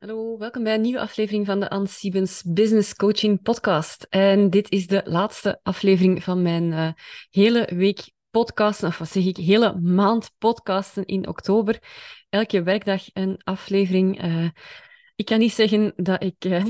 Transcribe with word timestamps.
Hallo, 0.00 0.38
welkom 0.38 0.62
bij 0.62 0.74
een 0.74 0.80
nieuwe 0.80 1.00
aflevering 1.00 1.46
van 1.46 1.60
de 1.60 1.70
Anne 1.70 1.86
Siebens 1.86 2.42
Business 2.46 2.94
Coaching 2.94 3.42
Podcast. 3.42 4.06
En 4.08 4.50
dit 4.50 4.70
is 4.70 4.86
de 4.86 5.02
laatste 5.04 5.60
aflevering 5.62 6.22
van 6.22 6.42
mijn 6.42 6.64
uh, 6.64 6.88
hele 7.30 7.68
week 7.74 8.10
podcasten, 8.30 8.88
of 8.88 8.98
wat 8.98 9.08
zeg 9.08 9.24
ik, 9.24 9.36
hele 9.36 9.80
maand 9.80 10.30
podcasten 10.38 11.04
in 11.04 11.28
oktober. 11.28 11.78
Elke 12.28 12.62
werkdag 12.62 13.02
een 13.12 13.40
aflevering. 13.44 14.24
Uh, 14.24 14.48
ik 15.16 15.24
kan 15.24 15.38
niet 15.38 15.52
zeggen 15.52 15.92
dat 15.96 16.22
ik 16.22 16.44
uh, 16.44 16.64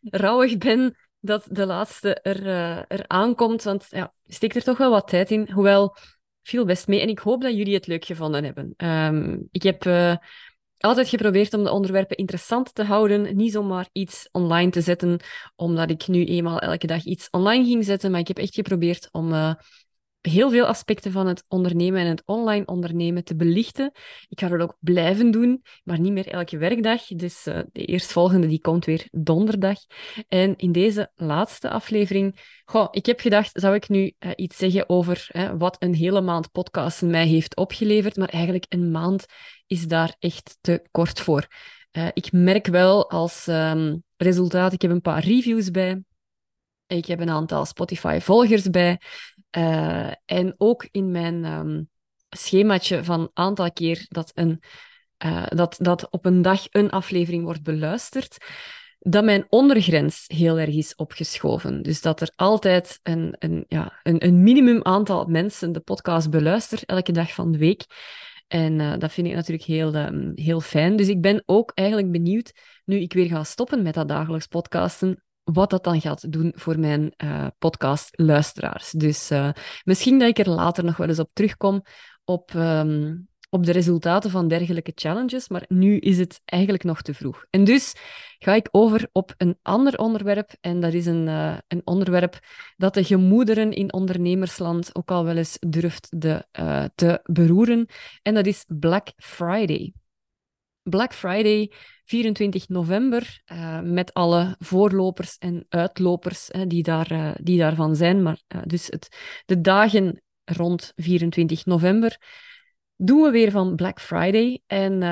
rouwig 0.00 0.58
ben 0.58 0.96
dat 1.20 1.46
de 1.50 1.66
laatste 1.66 2.14
er, 2.14 3.04
aankomt, 3.06 3.62
want 3.62 3.86
ja, 3.90 4.14
steekt 4.26 4.56
er 4.56 4.62
toch 4.62 4.78
wel 4.78 4.90
wat 4.90 5.08
tijd 5.08 5.30
in, 5.30 5.50
hoewel 5.50 5.96
viel 6.42 6.64
best 6.64 6.86
mee. 6.86 7.00
En 7.00 7.08
ik 7.08 7.18
hoop 7.18 7.42
dat 7.42 7.56
jullie 7.56 7.74
het 7.74 7.86
leuk 7.86 8.04
gevonden 8.04 8.44
hebben. 8.44 8.74
Um, 8.76 9.48
ik 9.50 9.62
heb 9.62 9.84
altijd 10.78 11.08
geprobeerd 11.08 11.54
om 11.54 11.64
de 11.64 11.70
onderwerpen 11.70 12.16
interessant 12.16 12.74
te 12.74 12.82
houden. 12.82 13.36
Niet 13.36 13.52
zomaar 13.52 13.88
iets 13.92 14.28
online 14.32 14.70
te 14.70 14.80
zetten, 14.80 15.20
omdat 15.56 15.90
ik 15.90 16.06
nu 16.08 16.24
eenmaal 16.24 16.58
elke 16.58 16.86
dag 16.86 17.04
iets 17.04 17.30
online 17.30 17.64
ging 17.64 17.84
zetten. 17.84 18.10
Maar 18.10 18.20
ik 18.20 18.28
heb 18.28 18.38
echt 18.38 18.54
geprobeerd 18.54 19.08
om 19.12 19.32
uh, 19.32 19.54
heel 20.30 20.50
veel 20.50 20.66
aspecten 20.66 21.12
van 21.12 21.26
het 21.26 21.44
ondernemen 21.48 22.00
en 22.00 22.06
het 22.06 22.22
online 22.24 22.66
ondernemen 22.66 23.24
te 23.24 23.36
belichten. 23.36 23.92
Ik 24.28 24.40
ga 24.40 24.48
dat 24.48 24.60
ook 24.60 24.76
blijven 24.80 25.30
doen, 25.30 25.62
maar 25.84 26.00
niet 26.00 26.12
meer 26.12 26.28
elke 26.28 26.58
werkdag. 26.58 27.06
Dus 27.06 27.46
uh, 27.46 27.58
de 27.72 27.84
eerstvolgende 27.84 28.46
die 28.46 28.60
komt 28.60 28.84
weer 28.84 29.08
donderdag. 29.10 29.78
En 30.28 30.56
in 30.56 30.72
deze 30.72 31.10
laatste 31.14 31.70
aflevering, 31.70 32.40
goh, 32.64 32.88
ik 32.90 33.06
heb 33.06 33.20
gedacht, 33.20 33.60
zou 33.60 33.74
ik 33.74 33.88
nu 33.88 34.12
uh, 34.18 34.30
iets 34.34 34.56
zeggen 34.56 34.88
over 34.88 35.30
wat 35.58 35.76
een 35.78 35.94
hele 35.94 36.20
maand 36.20 36.52
podcasten 36.52 37.10
mij 37.10 37.26
heeft 37.26 37.56
opgeleverd. 37.56 38.16
Maar 38.16 38.28
eigenlijk 38.28 38.66
een 38.68 38.90
maand 38.90 39.26
is 39.66 39.86
daar 39.86 40.16
echt 40.18 40.58
te 40.60 40.86
kort 40.90 41.20
voor. 41.20 41.46
Uh, 41.92 42.08
ik 42.12 42.32
merk 42.32 42.66
wel 42.66 43.10
als 43.10 43.46
um, 43.46 44.02
resultaat, 44.16 44.72
ik 44.72 44.82
heb 44.82 44.90
een 44.90 45.00
paar 45.00 45.24
reviews 45.24 45.70
bij. 45.70 46.02
Ik 46.86 47.06
heb 47.06 47.20
een 47.20 47.30
aantal 47.30 47.64
Spotify-volgers 47.64 48.70
bij. 48.70 49.00
Uh, 49.56 50.12
en 50.24 50.54
ook 50.58 50.88
in 50.90 51.10
mijn 51.10 51.44
um, 51.44 51.88
schemaatje 52.28 53.04
van 53.04 53.30
aantal 53.32 53.72
keer 53.72 54.06
dat, 54.08 54.30
een, 54.34 54.62
uh, 55.24 55.46
dat, 55.46 55.76
dat 55.78 56.10
op 56.10 56.24
een 56.24 56.42
dag 56.42 56.66
een 56.70 56.90
aflevering 56.90 57.44
wordt 57.44 57.62
beluisterd, 57.62 58.36
dat 58.98 59.24
mijn 59.24 59.46
ondergrens 59.48 60.24
heel 60.26 60.58
erg 60.58 60.74
is 60.74 60.94
opgeschoven. 60.94 61.82
Dus 61.82 62.00
dat 62.00 62.20
er 62.20 62.32
altijd 62.36 63.00
een, 63.02 63.36
een, 63.38 63.64
ja, 63.68 64.00
een, 64.02 64.24
een 64.26 64.42
minimum 64.42 64.82
aantal 64.82 65.24
mensen 65.24 65.72
de 65.72 65.80
podcast 65.80 66.30
beluistert 66.30 66.84
elke 66.84 67.12
dag 67.12 67.32
van 67.32 67.52
de 67.52 67.58
week. 67.58 67.84
En 68.46 68.78
uh, 68.78 68.94
dat 68.98 69.12
vind 69.12 69.26
ik 69.26 69.34
natuurlijk 69.34 69.66
heel, 69.66 69.94
um, 69.94 70.32
heel 70.34 70.60
fijn. 70.60 70.96
Dus 70.96 71.08
ik 71.08 71.20
ben 71.20 71.42
ook 71.46 71.72
eigenlijk 71.74 72.10
benieuwd, 72.10 72.52
nu 72.84 72.96
ik 72.96 73.12
weer 73.12 73.28
ga 73.28 73.44
stoppen 73.44 73.82
met 73.82 73.94
dat 73.94 74.08
dagelijks 74.08 74.46
podcasten, 74.46 75.22
wat 75.44 75.70
dat 75.70 75.84
dan 75.84 76.00
gaat 76.00 76.32
doen 76.32 76.52
voor 76.56 76.78
mijn 76.78 77.14
uh, 77.24 77.46
podcastluisteraars. 77.58 78.90
Dus 78.90 79.30
uh, 79.30 79.48
misschien 79.84 80.18
dat 80.18 80.28
ik 80.28 80.38
er 80.38 80.50
later 80.50 80.84
nog 80.84 80.96
wel 80.96 81.08
eens 81.08 81.18
op 81.18 81.30
terugkom 81.32 81.82
op, 82.24 82.52
um, 82.54 83.28
op 83.50 83.64
de 83.66 83.72
resultaten 83.72 84.30
van 84.30 84.48
dergelijke 84.48 84.92
challenges, 84.94 85.48
maar 85.48 85.64
nu 85.68 85.98
is 85.98 86.18
het 86.18 86.40
eigenlijk 86.44 86.84
nog 86.84 87.02
te 87.02 87.14
vroeg. 87.14 87.44
En 87.50 87.64
dus 87.64 87.94
ga 88.38 88.54
ik 88.54 88.68
over 88.70 89.08
op 89.12 89.34
een 89.36 89.58
ander 89.62 89.98
onderwerp, 89.98 90.52
en 90.60 90.80
dat 90.80 90.92
is 90.92 91.06
een, 91.06 91.26
uh, 91.26 91.56
een 91.68 91.82
onderwerp 91.84 92.38
dat 92.76 92.94
de 92.94 93.04
gemoederen 93.04 93.72
in 93.72 93.92
ondernemersland 93.92 94.94
ook 94.94 95.10
al 95.10 95.24
wel 95.24 95.36
eens 95.36 95.56
durft 95.60 96.20
de, 96.20 96.46
te 96.94 97.20
beroeren, 97.22 97.86
en 98.22 98.34
dat 98.34 98.46
is 98.46 98.64
Black 98.68 99.12
Friday. 99.16 99.92
Black 100.88 101.12
Friday 101.12 101.72
24 102.04 102.68
november, 102.68 103.42
uh, 103.52 103.80
met 103.80 104.12
alle 104.12 104.56
voorlopers 104.58 105.38
en 105.38 105.66
uitlopers 105.68 106.50
die, 106.66 106.82
daar, 106.82 107.12
uh, 107.12 107.30
die 107.42 107.58
daarvan 107.58 107.96
zijn. 107.96 108.22
Maar 108.22 108.40
dus 108.64 108.86
het, 108.86 109.16
de 109.44 109.60
dagen 109.60 110.22
rond 110.44 110.92
24 110.96 111.64
november 111.64 112.18
doen 112.96 113.22
we 113.22 113.30
weer 113.30 113.50
van 113.50 113.76
Black 113.76 114.00
Friday. 114.00 114.62
En 114.66 115.02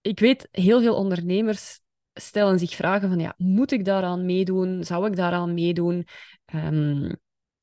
ik 0.00 0.20
weet, 0.20 0.48
heel 0.50 0.80
veel 0.80 0.94
ondernemers 0.94 1.80
stellen 2.14 2.58
zich 2.58 2.74
vragen 2.74 3.08
van, 3.08 3.18
ja, 3.18 3.34
moet 3.36 3.72
ik 3.72 3.84
daaraan 3.84 4.24
meedoen? 4.24 4.84
Zou 4.84 5.06
ik 5.06 5.16
daaraan 5.16 5.54
meedoen? 5.54 6.06
Um, 6.54 7.16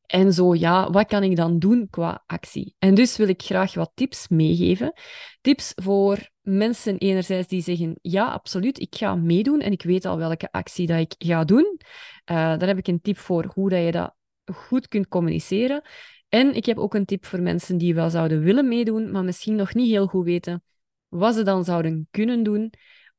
en 0.05 0.33
zo, 0.33 0.55
ja, 0.55 0.89
wat 0.89 1.07
kan 1.07 1.23
ik 1.23 1.35
dan 1.35 1.59
doen 1.59 1.87
qua 1.89 2.23
actie? 2.25 2.75
En 2.79 2.95
dus 2.95 3.17
wil 3.17 3.27
ik 3.27 3.41
graag 3.41 3.73
wat 3.73 3.91
tips 3.93 4.27
meegeven. 4.27 4.93
Tips 5.41 5.71
voor 5.75 6.29
mensen 6.41 6.97
enerzijds 6.97 7.47
die 7.47 7.61
zeggen, 7.61 7.97
ja, 8.01 8.31
absoluut, 8.31 8.79
ik 8.79 8.95
ga 8.95 9.15
meedoen 9.15 9.59
en 9.59 9.71
ik 9.71 9.83
weet 9.83 10.05
al 10.05 10.17
welke 10.17 10.51
actie 10.51 10.87
dat 10.87 10.99
ik 10.99 11.15
ga 11.17 11.43
doen. 11.43 11.79
Uh, 11.79 12.35
daar 12.35 12.67
heb 12.67 12.77
ik 12.77 12.87
een 12.87 13.01
tip 13.01 13.17
voor 13.17 13.51
hoe 13.53 13.69
dat 13.69 13.83
je 13.83 13.91
dat 13.91 14.15
goed 14.53 14.87
kunt 14.87 15.07
communiceren. 15.07 15.81
En 16.29 16.55
ik 16.55 16.65
heb 16.65 16.77
ook 16.77 16.93
een 16.93 17.05
tip 17.05 17.25
voor 17.25 17.41
mensen 17.41 17.77
die 17.77 17.95
wel 17.95 18.09
zouden 18.09 18.39
willen 18.39 18.67
meedoen, 18.67 19.11
maar 19.11 19.23
misschien 19.23 19.55
nog 19.55 19.73
niet 19.73 19.89
heel 19.89 20.07
goed 20.07 20.25
weten 20.25 20.63
wat 21.07 21.35
ze 21.35 21.43
dan 21.43 21.63
zouden 21.63 22.07
kunnen 22.11 22.43
doen 22.43 22.73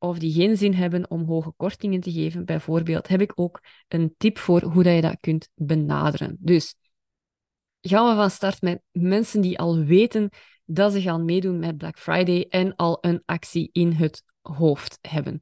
of 0.07 0.19
die 0.19 0.33
geen 0.33 0.57
zin 0.57 0.73
hebben 0.73 1.09
om 1.09 1.23
hoge 1.23 1.53
kortingen 1.57 1.99
te 1.99 2.11
geven. 2.11 2.45
Bijvoorbeeld 2.45 3.07
heb 3.07 3.21
ik 3.21 3.31
ook 3.35 3.61
een 3.87 4.13
tip 4.17 4.37
voor 4.37 4.61
hoe 4.61 4.83
dat 4.83 4.95
je 4.95 5.01
dat 5.01 5.17
kunt 5.19 5.49
benaderen. 5.55 6.37
Dus 6.39 6.75
gaan 7.81 8.09
we 8.09 8.15
van 8.15 8.29
start 8.29 8.61
met 8.61 8.81
mensen 8.91 9.41
die 9.41 9.59
al 9.59 9.83
weten 9.83 10.29
dat 10.65 10.91
ze 10.91 11.01
gaan 11.01 11.25
meedoen 11.25 11.59
met 11.59 11.77
Black 11.77 11.99
Friday 11.99 12.45
en 12.49 12.75
al 12.75 12.97
een 13.01 13.21
actie 13.25 13.69
in 13.71 13.91
het 13.91 14.23
hoofd 14.41 14.97
hebben. 15.01 15.39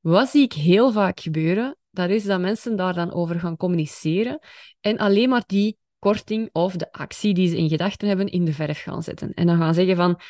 Wat 0.00 0.28
zie 0.28 0.42
ik 0.42 0.52
heel 0.52 0.92
vaak 0.92 1.20
gebeuren, 1.20 1.76
dat 1.90 2.10
is 2.10 2.24
dat 2.24 2.40
mensen 2.40 2.76
daar 2.76 2.94
dan 2.94 3.12
over 3.12 3.40
gaan 3.40 3.56
communiceren 3.56 4.38
en 4.80 4.98
alleen 4.98 5.28
maar 5.28 5.42
die 5.46 5.78
korting 5.98 6.48
of 6.52 6.76
de 6.76 6.92
actie 6.92 7.34
die 7.34 7.48
ze 7.48 7.56
in 7.56 7.68
gedachten 7.68 8.08
hebben 8.08 8.26
in 8.26 8.44
de 8.44 8.52
verf 8.52 8.82
gaan 8.82 9.02
zetten. 9.02 9.34
En 9.34 9.46
dan 9.46 9.58
gaan 9.58 9.74
zeggen 9.74 9.96
van, 9.96 10.20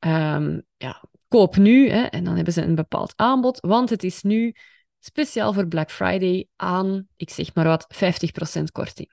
um, 0.00 0.62
ja, 0.76 1.04
koop 1.34 1.56
nu, 1.56 1.90
hè, 1.90 2.02
en 2.02 2.24
dan 2.24 2.34
hebben 2.34 2.52
ze 2.52 2.62
een 2.62 2.74
bepaald 2.74 3.12
aanbod, 3.16 3.60
want 3.60 3.90
het 3.90 4.04
is 4.04 4.22
nu 4.22 4.54
speciaal 5.00 5.52
voor 5.52 5.66
Black 5.66 5.90
Friday 5.90 6.48
aan, 6.56 7.06
ik 7.16 7.30
zeg 7.30 7.54
maar 7.54 7.64
wat, 7.64 7.86
50% 7.88 8.72
korting. 8.72 9.10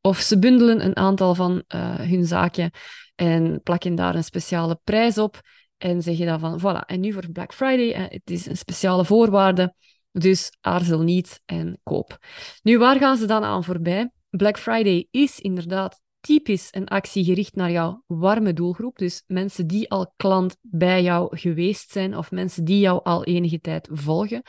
Of 0.00 0.18
ze 0.18 0.38
bundelen 0.38 0.84
een 0.84 0.96
aantal 0.96 1.34
van 1.34 1.62
uh, 1.74 1.94
hun 1.94 2.26
zaken 2.26 2.70
en 3.14 3.62
plakken 3.62 3.94
daar 3.94 4.14
een 4.14 4.24
speciale 4.24 4.80
prijs 4.84 5.18
op 5.18 5.40
en 5.76 6.02
zeggen 6.02 6.26
dan 6.26 6.40
van, 6.40 6.60
voilà, 6.60 6.86
en 6.86 7.00
nu 7.00 7.12
voor 7.12 7.30
Black 7.32 7.54
Friday, 7.54 8.00
uh, 8.00 8.08
het 8.08 8.30
is 8.30 8.46
een 8.46 8.56
speciale 8.56 9.04
voorwaarde, 9.04 9.74
dus 10.12 10.50
aarzel 10.60 11.00
niet 11.00 11.40
en 11.44 11.80
koop. 11.82 12.18
Nu, 12.62 12.78
waar 12.78 12.98
gaan 12.98 13.16
ze 13.16 13.26
dan 13.26 13.44
aan 13.44 13.64
voorbij? 13.64 14.10
Black 14.30 14.58
Friday 14.58 15.06
is 15.10 15.40
inderdaad 15.40 16.00
typisch 16.20 16.68
een 16.70 16.88
actie 16.88 17.24
gericht 17.24 17.54
naar 17.54 17.70
jouw 17.70 18.04
warme 18.06 18.52
doelgroep. 18.52 18.98
Dus 18.98 19.24
mensen 19.26 19.66
die 19.66 19.90
al 19.90 20.12
klant 20.16 20.56
bij 20.60 21.02
jou 21.02 21.38
geweest 21.38 21.90
zijn 21.90 22.16
of 22.16 22.30
mensen 22.30 22.64
die 22.64 22.78
jou 22.78 23.00
al 23.02 23.24
enige 23.24 23.60
tijd 23.60 23.88
volgen. 23.92 24.42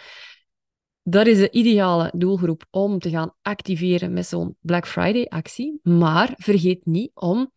Dat 1.04 1.28
is 1.28 1.38
de 1.38 1.52
ideale 1.52 2.12
doelgroep 2.16 2.66
om 2.70 3.00
te 3.00 3.10
gaan 3.10 3.36
activeren 3.42 4.14
met 4.14 4.28
zo'n 4.28 4.56
Black 4.60 4.88
Friday 4.88 5.26
actie. 5.26 5.80
Maar 5.84 6.34
vergeet 6.36 6.86
niet 6.86 7.12
om 7.14 7.52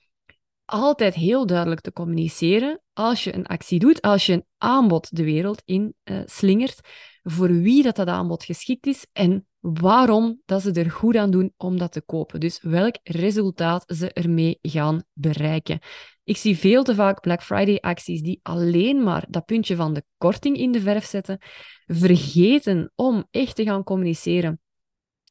altijd 0.65 1.15
heel 1.15 1.47
duidelijk 1.47 1.81
te 1.81 1.93
communiceren 1.93 2.81
als 2.93 3.25
je 3.25 3.35
een 3.35 3.47
actie 3.47 3.79
doet, 3.79 4.01
als 4.01 4.27
je 4.27 4.33
een 4.33 4.47
aanbod 4.59 5.17
de 5.17 5.25
wereld 5.25 5.63
in 5.65 5.95
uh, 6.05 6.21
slingert, 6.25 6.81
voor 7.25 7.49
wie 7.49 7.83
dat, 7.83 7.97
dat 7.97 8.09
aanbod 8.09 8.45
geschikt 8.45 8.87
is 8.87 9.07
en 9.13 9.47
waarom 9.61 10.41
dat 10.45 10.63
ze 10.63 10.73
er 10.73 10.91
goed 10.91 11.17
aan 11.17 11.31
doen 11.31 11.53
om 11.57 11.79
dat 11.79 11.93
te 11.93 12.01
kopen. 12.01 12.41
Dus 12.41 12.63
welk 12.63 12.99
resultaat 13.03 13.85
ze 13.87 14.13
ermee 14.13 14.59
gaan 14.63 15.05
bereiken. 15.13 15.79
Ik 16.25 16.37
zie 16.37 16.59
veel 16.59 16.83
te 16.83 16.95
vaak 16.95 17.21
Black 17.21 17.43
Friday 17.43 17.79
acties 17.81 18.23
die 18.23 18.41
alleen 18.43 19.03
maar 19.03 19.27
dat 19.29 19.45
puntje 19.45 19.77
van 19.77 19.95
de 19.95 20.05
korting 20.19 20.57
in 20.57 20.73
de 20.73 20.81
verf 20.81 21.05
zetten, 21.05 21.39
vergeten 21.87 22.93
om 22.95 23.27
echt 23.31 23.57
te 23.57 23.65
gaan 23.65 23.85
communiceren 23.85 24.61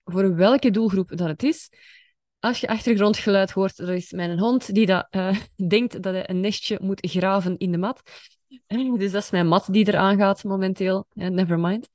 voor 0.03 0.35
welke 0.35 0.71
doelgroep 0.71 1.17
dat 1.17 1.27
het 1.27 1.43
is. 1.43 1.69
Als 2.39 2.59
je 2.59 2.67
achtergrondgeluid 2.67 3.51
hoort, 3.51 3.77
dat 3.77 3.89
is 3.89 4.11
mijn 4.11 4.39
hond 4.39 4.73
die 4.73 4.85
dat, 4.85 5.07
uh, 5.11 5.37
denkt 5.67 6.03
dat 6.03 6.13
hij 6.13 6.29
een 6.29 6.39
nestje 6.39 6.79
moet 6.81 7.09
graven 7.09 7.57
in 7.57 7.71
de 7.71 7.77
mat. 7.77 8.01
Dus 8.97 9.11
dat 9.11 9.23
is 9.23 9.31
mijn 9.31 9.47
mat 9.47 9.67
die 9.71 9.87
eraan 9.87 10.17
gaat 10.17 10.43
momenteel. 10.43 11.05
Never 11.13 11.59
mind. 11.59 11.89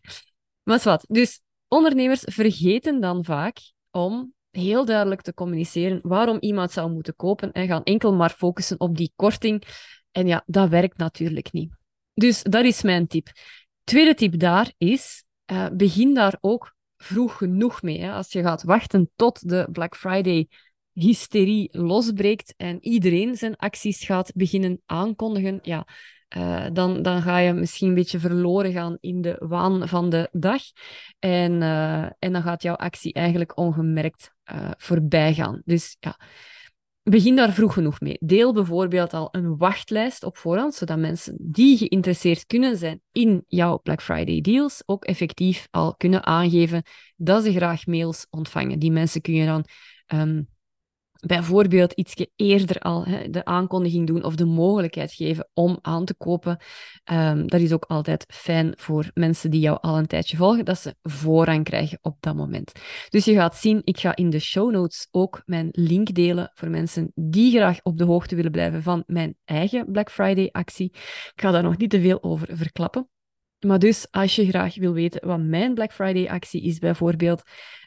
Maar 0.62 0.80
wat. 0.82 1.04
Dus 1.08 1.40
ondernemers 1.68 2.22
vergeten 2.24 3.00
dan 3.00 3.24
vaak 3.24 3.58
om 3.90 4.32
heel 4.50 4.84
duidelijk 4.84 5.20
te 5.20 5.34
communiceren 5.34 6.00
waarom 6.02 6.36
iemand 6.40 6.72
zou 6.72 6.90
moeten 6.90 7.16
kopen 7.16 7.52
en 7.52 7.66
gaan 7.66 7.82
enkel 7.82 8.14
maar 8.14 8.30
focussen 8.30 8.80
op 8.80 8.96
die 8.96 9.12
korting. 9.16 9.62
En 10.10 10.26
ja, 10.26 10.42
dat 10.46 10.68
werkt 10.68 10.96
natuurlijk 10.96 11.52
niet. 11.52 11.76
Dus 12.14 12.42
dat 12.42 12.64
is 12.64 12.82
mijn 12.82 13.06
tip. 13.06 13.28
Tweede 13.84 14.14
tip 14.14 14.38
daar 14.38 14.72
is, 14.78 15.24
uh, 15.52 15.66
begin 15.72 16.14
daar 16.14 16.38
ook 16.40 16.76
vroeg 16.96 17.36
genoeg 17.36 17.82
mee. 17.82 18.00
Hè. 18.00 18.12
Als 18.12 18.32
je 18.32 18.42
gaat 18.42 18.62
wachten 18.62 19.10
tot 19.16 19.48
de 19.48 19.68
Black 19.72 19.96
Friday 19.96 20.48
hysterie 20.92 21.68
losbreekt 21.72 22.54
en 22.56 22.78
iedereen 22.80 23.36
zijn 23.36 23.56
acties 23.56 24.04
gaat 24.04 24.32
beginnen 24.34 24.82
aankondigen, 24.86 25.58
ja, 25.62 25.86
uh, 26.36 26.66
dan, 26.72 27.02
dan 27.02 27.22
ga 27.22 27.38
je 27.38 27.52
misschien 27.52 27.88
een 27.88 27.94
beetje 27.94 28.18
verloren 28.18 28.72
gaan 28.72 28.96
in 29.00 29.20
de 29.20 29.36
waan 29.38 29.88
van 29.88 30.10
de 30.10 30.28
dag. 30.32 30.62
En, 31.18 31.52
uh, 31.52 32.02
en 32.02 32.32
dan 32.32 32.42
gaat 32.42 32.62
jouw 32.62 32.74
actie 32.74 33.12
eigenlijk 33.12 33.58
ongemerkt 33.58 34.32
uh, 34.52 34.70
voorbij 34.76 35.34
gaan. 35.34 35.62
Dus 35.64 35.96
ja, 36.00 36.18
begin 37.02 37.36
daar 37.36 37.52
vroeg 37.52 37.72
genoeg 37.72 38.00
mee. 38.00 38.16
Deel 38.20 38.52
bijvoorbeeld 38.52 39.14
al 39.14 39.28
een 39.30 39.56
wachtlijst 39.56 40.24
op 40.24 40.36
voorhand, 40.36 40.74
zodat 40.74 40.98
mensen 40.98 41.36
die 41.40 41.76
geïnteresseerd 41.76 42.46
kunnen 42.46 42.76
zijn 42.76 43.00
in 43.12 43.44
jouw 43.46 43.78
Black 43.78 44.02
Friday 44.02 44.40
deals 44.40 44.82
ook 44.86 45.04
effectief 45.04 45.68
al 45.70 45.96
kunnen 45.96 46.24
aangeven 46.24 46.82
dat 47.16 47.42
ze 47.44 47.52
graag 47.52 47.86
mails 47.86 48.26
ontvangen. 48.30 48.78
Die 48.78 48.92
mensen 48.92 49.20
kun 49.20 49.34
je 49.34 49.46
dan 49.46 49.64
um, 50.20 50.48
bijvoorbeeld 51.26 51.92
iets 51.92 52.14
eerder 52.36 52.78
al 52.78 53.04
hè, 53.04 53.30
de 53.30 53.44
aankondiging 53.44 54.06
doen 54.06 54.24
of 54.24 54.34
de 54.34 54.44
mogelijkheid 54.44 55.12
geven 55.12 55.48
om 55.54 55.78
aan 55.82 56.04
te 56.04 56.14
kopen. 56.14 56.58
Um, 57.12 57.46
dat 57.46 57.60
is 57.60 57.72
ook 57.72 57.84
altijd 57.84 58.24
fijn 58.28 58.72
voor 58.76 59.10
mensen 59.14 59.50
die 59.50 59.60
jou 59.60 59.78
al 59.80 59.98
een 59.98 60.06
tijdje 60.06 60.36
volgen, 60.36 60.64
dat 60.64 60.78
ze 60.78 60.94
voorrang 61.02 61.64
krijgen 61.64 61.98
op 62.02 62.16
dat 62.20 62.36
moment. 62.36 62.72
Dus 63.08 63.24
je 63.24 63.34
gaat 63.34 63.56
zien, 63.56 63.80
ik 63.84 63.98
ga 63.98 64.16
in 64.16 64.30
de 64.30 64.38
show 64.38 64.70
notes 64.70 65.08
ook 65.10 65.42
mijn 65.44 65.68
link 65.70 66.14
delen 66.14 66.50
voor 66.54 66.70
mensen 66.70 67.12
die 67.14 67.50
graag 67.50 67.78
op 67.82 67.98
de 67.98 68.04
hoogte 68.04 68.34
willen 68.36 68.52
blijven 68.52 68.82
van 68.82 69.02
mijn 69.06 69.36
eigen 69.44 69.92
Black 69.92 70.10
Friday 70.10 70.48
actie. 70.52 70.90
Ik 70.92 71.32
ga 71.34 71.50
daar 71.50 71.62
nog 71.62 71.76
niet 71.76 71.90
te 71.90 72.00
veel 72.00 72.22
over 72.22 72.48
verklappen. 72.56 73.08
Maar 73.66 73.78
dus, 73.78 74.06
als 74.10 74.36
je 74.36 74.48
graag 74.48 74.76
wil 74.76 74.92
weten 74.92 75.28
wat 75.28 75.40
mijn 75.40 75.74
Black 75.74 75.92
Friday 75.92 76.28
actie 76.28 76.62
is, 76.62 76.78
bijvoorbeeld, 76.78 77.42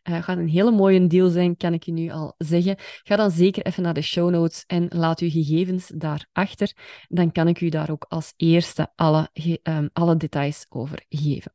uh, 0.10 0.24
gaat 0.24 0.38
een 0.38 0.50
hele 0.50 0.72
mooie 0.72 1.08
deal 1.08 1.30
zijn, 1.30 1.58
kan 1.58 1.74
ik 1.74 1.84
je 1.84 1.92
nu 1.92 2.10
al 2.10 2.36
zeggen. 2.38 2.76
Ga 3.04 3.16
dan 3.16 3.32
zeker 3.32 3.66
even 3.66 3.84
naar 3.84 3.94
de 3.94 4.02
show 4.02 4.30
notes 4.30 4.64
en 4.68 4.88
laat 4.90 5.20
uw 5.20 5.30
gegevens 5.30 5.92
daarachter. 5.96 6.74
Dan 7.08 7.32
kan 7.32 7.48
ik 7.48 7.62
u 7.62 7.70
daar 7.70 7.92
ook 7.92 8.06
als 8.10 8.34
eerste 8.38 8.92
alle, 8.96 9.30
um, 9.64 9.90
alle 9.94 10.18
details 10.18 10.66
over 10.70 11.06
geven. 11.10 11.54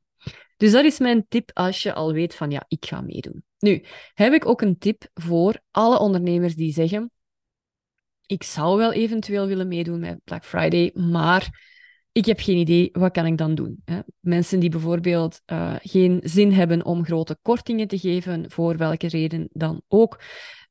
Dus 0.56 0.72
dat 0.72 0.84
is 0.84 0.98
mijn 0.98 1.26
tip 1.28 1.50
als 1.52 1.82
je 1.82 1.92
al 1.92 2.12
weet 2.12 2.34
van 2.34 2.50
ja, 2.50 2.64
ik 2.68 2.86
ga 2.86 3.00
meedoen. 3.00 3.44
Nu, 3.58 3.84
heb 4.14 4.32
ik 4.32 4.46
ook 4.46 4.60
een 4.60 4.78
tip 4.78 5.08
voor 5.14 5.60
alle 5.70 5.98
ondernemers 5.98 6.54
die 6.54 6.72
zeggen: 6.72 7.10
ik 8.26 8.42
zou 8.42 8.78
wel 8.78 8.92
eventueel 8.92 9.46
willen 9.46 9.68
meedoen 9.68 10.00
met 10.00 10.24
Black 10.24 10.44
Friday, 10.44 10.90
maar 10.94 11.74
ik 12.16 12.24
heb 12.24 12.40
geen 12.40 12.56
idee, 12.56 12.88
wat 12.92 13.12
kan 13.12 13.26
ik 13.26 13.38
dan 13.38 13.54
doen? 13.54 13.82
Hè? 13.84 14.00
Mensen 14.20 14.60
die 14.60 14.70
bijvoorbeeld 14.70 15.42
uh, 15.46 15.74
geen 15.82 16.20
zin 16.24 16.52
hebben 16.52 16.84
om 16.84 17.04
grote 17.04 17.38
kortingen 17.42 17.88
te 17.88 17.98
geven, 17.98 18.50
voor 18.50 18.76
welke 18.76 19.08
reden 19.08 19.48
dan 19.52 19.82
ook. 19.88 20.20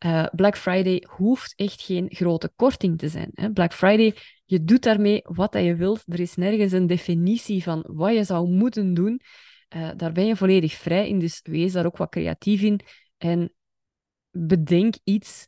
Uh, 0.06 0.26
Black 0.32 0.58
Friday 0.58 1.04
hoeft 1.08 1.54
echt 1.56 1.82
geen 1.82 2.06
grote 2.10 2.52
korting 2.56 2.98
te 2.98 3.10
zijn. 3.10 3.30
Hè? 3.34 3.52
Black 3.52 3.74
Friday, 3.74 4.16
je 4.46 4.64
doet 4.64 4.84
daarmee 4.84 5.22
wat 5.24 5.54
je 5.54 5.76
wilt. 5.76 6.04
Er 6.06 6.20
is 6.20 6.36
nergens 6.36 6.72
een 6.72 6.88
definitie 6.88 7.64
van 7.64 7.84
wat 7.88 8.14
je 8.14 8.24
zou 8.24 8.50
moeten 8.50 8.94
doen. 8.94 9.22
Uh, 9.76 9.90
daar 9.98 10.12
ben 10.12 10.26
je 10.26 10.36
volledig 10.36 10.74
vrij 10.74 11.08
in, 11.08 11.20
dus 11.20 11.40
wees 11.44 11.72
daar 11.72 11.86
ook 11.86 11.98
wat 11.98 12.10
creatief 12.10 12.62
in. 12.62 12.80
En 13.18 13.54
bedenk 14.32 14.96
iets 15.04 15.48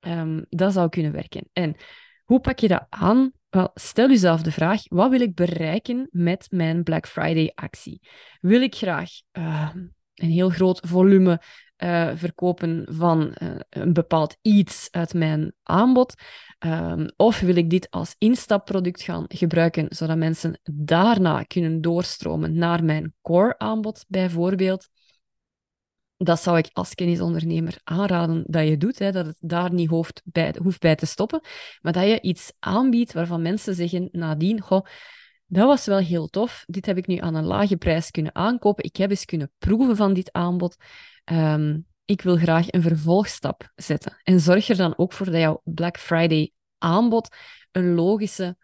um, 0.00 0.46
dat 0.48 0.72
zou 0.72 0.88
kunnen 0.88 1.12
werken. 1.12 1.48
En 1.52 1.76
hoe 2.24 2.40
pak 2.40 2.58
je 2.58 2.68
dat 2.68 2.86
aan? 2.88 3.32
Wel, 3.50 3.70
stel 3.74 4.08
jezelf 4.08 4.42
de 4.42 4.52
vraag: 4.52 4.82
wat 4.88 5.10
wil 5.10 5.20
ik 5.20 5.34
bereiken 5.34 6.08
met 6.10 6.46
mijn 6.50 6.82
Black 6.82 7.06
Friday 7.06 7.52
actie? 7.54 8.00
Wil 8.40 8.62
ik 8.62 8.74
graag 8.74 9.10
uh, 9.32 9.70
een 10.14 10.30
heel 10.30 10.48
groot 10.50 10.80
volume 10.86 11.42
uh, 11.78 12.10
verkopen 12.14 12.86
van 12.90 13.34
uh, 13.42 13.50
een 13.70 13.92
bepaald 13.92 14.36
iets 14.42 14.88
uit 14.90 15.14
mijn 15.14 15.52
aanbod? 15.62 16.14
Um, 16.66 17.10
of 17.16 17.40
wil 17.40 17.56
ik 17.56 17.70
dit 17.70 17.90
als 17.90 18.14
instapproduct 18.18 19.02
gaan 19.02 19.24
gebruiken, 19.28 19.86
zodat 19.88 20.16
mensen 20.16 20.60
daarna 20.72 21.42
kunnen 21.42 21.80
doorstromen 21.80 22.54
naar 22.54 22.84
mijn 22.84 23.14
core 23.22 23.58
aanbod, 23.58 24.04
bijvoorbeeld? 24.08 24.88
Dat 26.18 26.40
zou 26.40 26.58
ik 26.58 26.70
als 26.72 26.94
kennisondernemer 26.94 27.78
aanraden 27.84 28.44
dat 28.46 28.68
je 28.68 28.76
doet, 28.76 28.98
hè, 28.98 29.12
dat 29.12 29.26
het 29.26 29.36
daar 29.40 29.72
niet 29.72 29.88
hoeft 29.88 30.22
bij, 30.24 30.54
hoeft 30.62 30.80
bij 30.80 30.94
te 30.94 31.06
stoppen, 31.06 31.40
maar 31.80 31.92
dat 31.92 32.04
je 32.04 32.20
iets 32.20 32.52
aanbiedt 32.58 33.12
waarvan 33.12 33.42
mensen 33.42 33.74
zeggen 33.74 34.08
nadien, 34.12 34.60
goh, 34.60 34.86
dat 35.46 35.66
was 35.66 35.86
wel 35.86 35.98
heel 35.98 36.28
tof, 36.28 36.64
dit 36.66 36.86
heb 36.86 36.96
ik 36.96 37.06
nu 37.06 37.16
aan 37.16 37.34
een 37.34 37.44
lage 37.44 37.76
prijs 37.76 38.10
kunnen 38.10 38.34
aankopen, 38.34 38.84
ik 38.84 38.96
heb 38.96 39.10
eens 39.10 39.24
kunnen 39.24 39.52
proeven 39.58 39.96
van 39.96 40.14
dit 40.14 40.32
aanbod, 40.32 40.76
um, 41.32 41.86
ik 42.04 42.22
wil 42.22 42.36
graag 42.36 42.72
een 42.72 42.82
vervolgstap 42.82 43.72
zetten. 43.76 44.20
En 44.22 44.40
zorg 44.40 44.68
er 44.68 44.76
dan 44.76 44.98
ook 44.98 45.12
voor 45.12 45.26
dat 45.26 45.34
jouw 45.34 45.60
Black 45.64 45.98
Friday 45.98 46.52
aanbod 46.78 47.36
een, 47.72 47.94
logische 47.94 48.56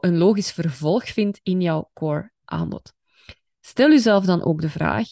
een 0.00 0.16
logisch 0.16 0.52
vervolg 0.52 1.08
vindt 1.08 1.40
in 1.42 1.60
jouw 1.60 1.90
core 1.94 2.32
aanbod. 2.44 2.92
Stel 3.60 3.88
jezelf 3.88 4.24
dan 4.24 4.44
ook 4.44 4.60
de 4.60 4.68
vraag, 4.68 5.06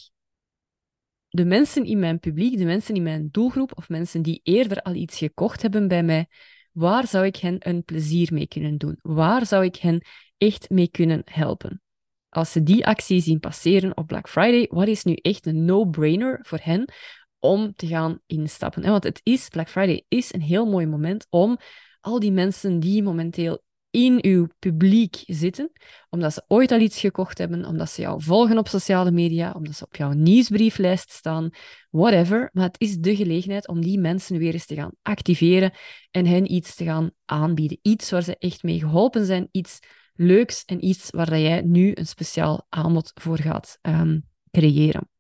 de 1.34 1.44
mensen 1.44 1.84
in 1.84 1.99
mijn 1.99 2.19
publiek, 2.19 2.58
de 2.58 2.64
mensen 2.64 2.94
in 2.94 3.02
mijn 3.02 3.29
doelgroep 3.31 3.73
of 3.75 3.88
mensen 3.88 4.23
die 4.23 4.40
eerder 4.43 4.82
al 4.82 4.94
iets 4.94 5.19
gekocht 5.19 5.62
hebben 5.62 5.88
bij 5.88 6.02
mij, 6.02 6.26
waar 6.73 7.06
zou 7.06 7.26
ik 7.26 7.37
hen 7.37 7.56
een 7.58 7.84
plezier 7.84 8.29
mee 8.32 8.46
kunnen 8.46 8.79
doen? 8.79 8.99
Waar 9.02 9.46
zou 9.46 9.64
ik 9.64 9.76
hen 9.76 10.06
echt 10.38 10.70
mee 10.70 10.88
kunnen 10.88 11.23
helpen? 11.25 11.82
Als 12.29 12.52
ze 12.52 12.62
die 12.62 12.87
actie 12.87 13.20
zien 13.20 13.40
passeren 13.40 13.96
op 13.96 14.06
Black 14.06 14.29
Friday, 14.29 14.69
wat 14.70 14.88
is 14.88 15.05
nu 15.05 15.14
echt 15.14 15.46
een 15.46 15.64
no-brainer 15.64 16.38
voor 16.43 16.58
hen 16.62 16.93
om 17.38 17.75
te 17.75 17.87
gaan 17.87 18.20
instappen? 18.26 18.82
Want 18.82 19.05
het 19.05 19.20
is, 19.23 19.49
Black 19.49 19.69
Friday 19.69 20.05
is 20.08 20.32
een 20.35 20.43
heel 20.43 20.67
mooi 20.67 20.87
moment 20.87 21.26
om 21.31 21.58
al 22.00 22.19
die 22.19 22.32
mensen 22.32 22.81
die 22.81 23.02
momenteel 23.02 23.62
in 23.93 24.19
uw 24.25 24.49
publiek 24.59 25.23
zitten, 25.27 25.73
omdat 26.11 26.33
ze 26.33 26.44
ooit 26.49 26.73
al 26.73 26.81
iets 26.81 27.00
gekocht 27.00 27.39
hebben, 27.39 27.65
omdat 27.65 27.91
ze 27.91 28.00
jou 28.00 28.23
volgen 28.23 28.59
op 28.59 28.69
sociale 28.69 29.11
media, 29.11 29.53
omdat 29.53 29.75
ze 29.75 29.85
op 29.85 29.97
jouw 29.97 30.12
nieuwsbrieflijst 30.12 31.11
staan, 31.11 31.50
whatever. 31.91 32.50
Maar 32.53 32.67
het 32.67 32.81
is 32.81 32.97
de 32.97 33.17
gelegenheid 33.17 33.69
om 33.69 33.81
die 33.81 33.99
mensen 33.99 34.39
weer 34.39 34.53
eens 34.53 34.67
te 34.67 34.75
gaan 34.75 34.93
activeren 35.03 35.73
en 36.11 36.27
hen 36.27 36.53
iets 36.53 36.75
te 36.75 36.85
gaan 36.85 37.11
aanbieden. 37.25 37.79
Iets 37.83 38.11
waar 38.11 38.23
ze 38.23 38.37
echt 38.39 38.62
mee 38.62 38.79
geholpen 38.79 39.25
zijn, 39.25 39.49
iets 39.50 39.79
leuks 40.15 40.65
en 40.65 40.85
iets 40.85 41.11
waar 41.11 41.38
jij 41.38 41.61
nu 41.61 41.91
een 41.95 42.06
speciaal 42.06 42.67
aanbod 42.69 43.12
voor 43.15 43.38
gaat 43.38 43.79
um, 43.83 44.29
creëren. 44.50 45.11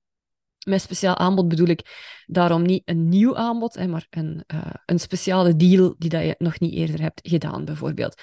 Met 0.66 0.80
speciaal 0.80 1.16
aanbod 1.16 1.48
bedoel 1.48 1.66
ik 1.66 2.12
daarom 2.26 2.62
niet 2.62 2.82
een 2.84 3.08
nieuw 3.08 3.36
aanbod, 3.36 3.86
maar 3.86 4.06
een, 4.10 4.44
uh, 4.54 4.70
een 4.86 4.98
speciale 4.98 5.56
deal 5.56 5.94
die 5.98 6.10
dat 6.10 6.22
je 6.22 6.34
nog 6.38 6.60
niet 6.60 6.74
eerder 6.74 7.00
hebt 7.00 7.20
gedaan, 7.22 7.64
bijvoorbeeld. 7.64 8.22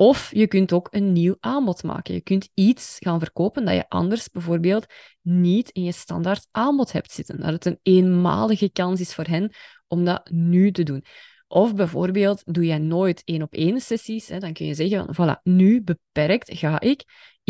Of 0.00 0.30
je 0.34 0.46
kunt 0.46 0.72
ook 0.72 0.88
een 0.90 1.12
nieuw 1.12 1.36
aanbod 1.40 1.82
maken. 1.82 2.14
Je 2.14 2.20
kunt 2.20 2.48
iets 2.54 2.96
gaan 2.98 3.18
verkopen 3.18 3.64
dat 3.64 3.74
je 3.74 3.88
anders 3.88 4.30
bijvoorbeeld 4.30 4.86
niet 5.22 5.70
in 5.70 5.82
je 5.82 5.92
standaard 5.92 6.46
aanbod 6.50 6.92
hebt 6.92 7.12
zitten. 7.12 7.40
Dat 7.40 7.52
het 7.52 7.64
een 7.64 7.78
eenmalige 7.82 8.70
kans 8.72 9.00
is 9.00 9.14
voor 9.14 9.24
hen 9.24 9.52
om 9.86 10.04
dat 10.04 10.30
nu 10.30 10.72
te 10.72 10.82
doen. 10.82 11.04
Of 11.48 11.74
bijvoorbeeld 11.74 12.42
doe 12.44 12.64
jij 12.66 12.78
nooit 12.78 13.22
één 13.24 13.42
op 13.42 13.54
één 13.54 13.80
sessies, 13.80 14.28
hè, 14.28 14.38
dan 14.38 14.52
kun 14.52 14.66
je 14.66 14.74
zeggen 14.74 15.14
van 15.14 15.28
voilà, 15.28 15.42
nu 15.42 15.82
beperkt 15.82 16.58
ga 16.58 16.80
ik 16.80 17.04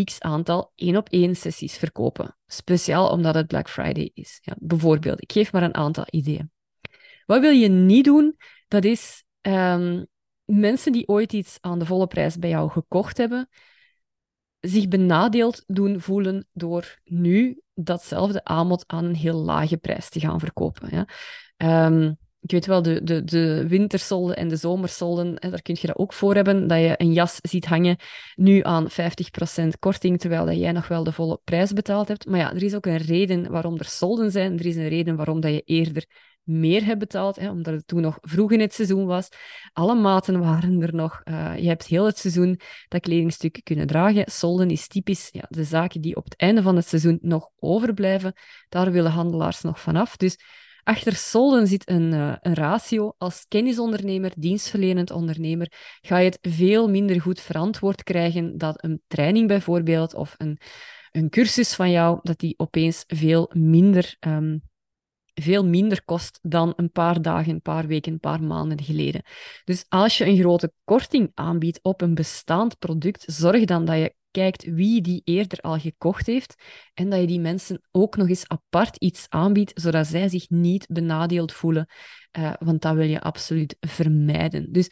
x 0.04 0.20
aantal 0.20 0.72
één 0.74 0.96
op 0.96 1.08
één 1.08 1.36
sessies 1.36 1.76
verkopen. 1.76 2.36
Speciaal 2.46 3.10
omdat 3.10 3.34
het 3.34 3.46
Black 3.46 3.68
Friday 3.68 4.10
is. 4.14 4.38
Ja, 4.40 4.56
bijvoorbeeld, 4.58 5.22
ik 5.22 5.32
geef 5.32 5.52
maar 5.52 5.62
een 5.62 5.74
aantal 5.74 6.04
ideeën. 6.10 6.50
Wat 7.26 7.40
wil 7.40 7.52
je 7.52 7.68
niet 7.68 8.04
doen? 8.04 8.36
Dat 8.68 8.84
is 8.84 9.24
um, 9.40 10.06
mensen 10.50 10.92
die 10.92 11.08
ooit 11.08 11.32
iets 11.32 11.58
aan 11.60 11.78
de 11.78 11.86
volle 11.86 12.06
prijs 12.06 12.38
bij 12.38 12.50
jou 12.50 12.70
gekocht 12.70 13.16
hebben, 13.16 13.48
zich 14.60 14.88
benadeeld 14.88 15.64
doen 15.66 16.00
voelen 16.00 16.46
door 16.52 16.98
nu 17.04 17.60
datzelfde 17.74 18.44
aanbod 18.44 18.84
aan 18.86 19.04
een 19.04 19.14
heel 19.14 19.38
lage 19.38 19.76
prijs 19.76 20.08
te 20.08 20.20
gaan 20.20 20.40
verkopen. 20.40 20.88
Ja. 20.90 21.86
Um, 21.86 22.18
ik 22.40 22.50
weet 22.50 22.66
wel, 22.66 22.82
de, 22.82 23.02
de, 23.02 23.24
de 23.24 23.64
wintersolden 23.68 24.36
en 24.36 24.48
de 24.48 24.56
zomersolden, 24.56 25.34
daar 25.34 25.62
kun 25.62 25.76
je 25.80 25.86
dat 25.86 25.96
ook 25.96 26.12
voor 26.12 26.34
hebben, 26.34 26.66
dat 26.66 26.78
je 26.78 26.94
een 26.96 27.12
jas 27.12 27.38
ziet 27.42 27.66
hangen 27.66 27.96
nu 28.34 28.62
aan 28.62 28.88
50% 28.90 29.68
korting, 29.78 30.20
terwijl 30.20 30.46
dat 30.46 30.58
jij 30.58 30.72
nog 30.72 30.88
wel 30.88 31.04
de 31.04 31.12
volle 31.12 31.40
prijs 31.44 31.72
betaald 31.72 32.08
hebt. 32.08 32.26
Maar 32.26 32.38
ja, 32.38 32.54
er 32.54 32.62
is 32.62 32.74
ook 32.74 32.86
een 32.86 32.96
reden 32.96 33.50
waarom 33.50 33.78
er 33.78 33.84
solden 33.84 34.30
zijn. 34.30 34.58
Er 34.58 34.66
is 34.66 34.76
een 34.76 34.88
reden 34.88 35.16
waarom 35.16 35.40
dat 35.40 35.52
je 35.52 35.60
eerder 35.60 36.04
meer 36.50 36.84
hebt 36.84 36.98
betaald, 36.98 37.36
hè, 37.36 37.50
omdat 37.50 37.74
het 37.74 37.86
toen 37.86 38.00
nog 38.00 38.18
vroeg 38.20 38.52
in 38.52 38.60
het 38.60 38.74
seizoen 38.74 39.06
was. 39.06 39.28
Alle 39.72 39.94
maten 39.94 40.40
waren 40.40 40.82
er 40.82 40.94
nog. 40.94 41.20
Uh, 41.24 41.58
je 41.58 41.68
hebt 41.68 41.86
heel 41.86 42.04
het 42.04 42.18
seizoen 42.18 42.60
dat 42.88 43.00
kledingstuk 43.00 43.60
kunnen 43.62 43.86
dragen. 43.86 44.30
Solden 44.30 44.70
is 44.70 44.88
typisch 44.88 45.28
ja, 45.32 45.44
de 45.48 45.64
zaken 45.64 46.00
die 46.00 46.16
op 46.16 46.24
het 46.24 46.36
einde 46.36 46.62
van 46.62 46.76
het 46.76 46.86
seizoen 46.86 47.18
nog 47.22 47.48
overblijven. 47.58 48.32
Daar 48.68 48.92
willen 48.92 49.10
handelaars 49.10 49.60
nog 49.60 49.80
vanaf. 49.80 50.16
Dus 50.16 50.38
achter 50.82 51.14
solden 51.14 51.66
zit 51.66 51.88
een, 51.88 52.12
uh, 52.12 52.34
een 52.40 52.54
ratio. 52.54 53.14
Als 53.18 53.44
kennisondernemer, 53.48 54.32
dienstverlenend 54.36 55.10
ondernemer, 55.10 55.72
ga 56.00 56.18
je 56.18 56.28
het 56.28 56.38
veel 56.40 56.88
minder 56.88 57.20
goed 57.20 57.40
verantwoord 57.40 58.02
krijgen 58.02 58.58
dat 58.58 58.84
een 58.84 59.02
training 59.06 59.48
bijvoorbeeld 59.48 60.14
of 60.14 60.34
een, 60.36 60.58
een 61.12 61.30
cursus 61.30 61.74
van 61.74 61.90
jou, 61.90 62.18
dat 62.22 62.38
die 62.38 62.54
opeens 62.56 63.04
veel 63.06 63.50
minder 63.54 64.16
um, 64.20 64.62
veel 65.40 65.66
minder 65.66 66.04
kost 66.04 66.38
dan 66.42 66.72
een 66.76 66.90
paar 66.90 67.22
dagen, 67.22 67.52
een 67.52 67.62
paar 67.62 67.86
weken, 67.86 68.12
een 68.12 68.20
paar 68.20 68.42
maanden 68.42 68.82
geleden. 68.82 69.22
Dus 69.64 69.84
als 69.88 70.18
je 70.18 70.26
een 70.26 70.38
grote 70.38 70.72
korting 70.84 71.30
aanbiedt 71.34 71.78
op 71.82 72.00
een 72.00 72.14
bestaand 72.14 72.78
product, 72.78 73.24
zorg 73.26 73.64
dan 73.64 73.84
dat 73.84 73.96
je 73.96 74.14
kijkt 74.30 74.64
wie 74.64 75.00
die 75.00 75.22
eerder 75.24 75.58
al 75.60 75.78
gekocht 75.78 76.26
heeft 76.26 76.62
en 76.94 77.10
dat 77.10 77.20
je 77.20 77.26
die 77.26 77.40
mensen 77.40 77.82
ook 77.90 78.16
nog 78.16 78.28
eens 78.28 78.48
apart 78.48 78.96
iets 78.96 79.26
aanbiedt, 79.28 79.72
zodat 79.74 80.06
zij 80.06 80.28
zich 80.28 80.48
niet 80.48 80.86
benadeeld 80.88 81.52
voelen, 81.52 81.88
uh, 82.38 82.52
want 82.58 82.82
dat 82.82 82.94
wil 82.94 83.06
je 83.06 83.20
absoluut 83.20 83.76
vermijden. 83.80 84.72
Dus 84.72 84.90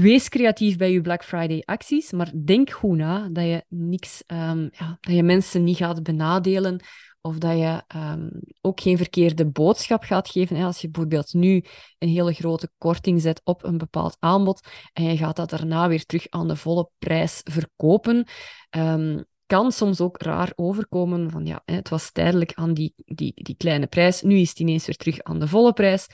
wees 0.00 0.28
creatief 0.28 0.76
bij 0.76 0.92
je 0.92 1.00
Black 1.00 1.24
Friday 1.24 1.62
acties, 1.64 2.12
maar 2.12 2.32
denk 2.44 2.70
goed 2.70 2.96
na 2.96 3.28
dat 3.28 3.44
je 3.44 3.64
niks, 3.68 4.22
um, 4.26 4.68
ja, 4.72 4.98
dat 5.00 5.14
je 5.14 5.22
mensen 5.22 5.64
niet 5.64 5.76
gaat 5.76 6.02
benadelen 6.02 6.80
of 7.20 7.38
dat 7.38 7.58
je 7.58 7.82
um, 7.96 8.30
ook 8.60 8.80
geen 8.80 8.96
verkeerde 8.96 9.46
boodschap 9.46 10.02
gaat 10.02 10.28
geven. 10.28 10.62
Als 10.62 10.80
je 10.80 10.90
bijvoorbeeld 10.90 11.32
nu 11.32 11.64
een 11.98 12.08
hele 12.08 12.32
grote 12.32 12.70
korting 12.78 13.20
zet 13.20 13.40
op 13.44 13.64
een 13.64 13.78
bepaald 13.78 14.16
aanbod 14.18 14.68
en 14.92 15.04
je 15.04 15.16
gaat 15.16 15.36
dat 15.36 15.50
daarna 15.50 15.88
weer 15.88 16.04
terug 16.04 16.26
aan 16.28 16.48
de 16.48 16.56
volle 16.56 16.90
prijs 16.98 17.40
verkopen, 17.44 18.26
um, 18.70 19.24
kan 19.46 19.72
soms 19.72 20.00
ook 20.00 20.22
raar 20.22 20.52
overkomen 20.54 21.30
van 21.30 21.46
ja, 21.46 21.62
het 21.64 21.88
was 21.88 22.12
tijdelijk 22.12 22.52
aan 22.54 22.74
die, 22.74 22.92
die, 22.96 23.32
die 23.34 23.56
kleine 23.56 23.86
prijs, 23.86 24.22
nu 24.22 24.36
is 24.36 24.48
het 24.48 24.58
ineens 24.58 24.86
weer 24.86 24.96
terug 24.96 25.22
aan 25.22 25.38
de 25.38 25.48
volle 25.48 25.72
prijs 25.72 26.06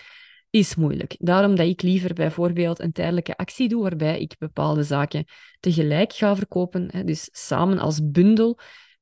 is 0.59 0.75
moeilijk. 0.75 1.17
Daarom 1.19 1.55
dat 1.55 1.67
ik 1.67 1.83
liever 1.83 2.15
bijvoorbeeld 2.15 2.81
een 2.81 2.93
tijdelijke 2.93 3.37
actie 3.37 3.69
doe 3.69 3.83
waarbij 3.83 4.21
ik 4.21 4.35
bepaalde 4.39 4.83
zaken 4.83 5.25
tegelijk 5.61 6.13
ga 6.13 6.37
verkopen. 6.37 6.89
Hè, 6.93 7.05
dus 7.05 7.29
samen 7.33 7.79
als 7.79 8.11
bundel. 8.11 8.59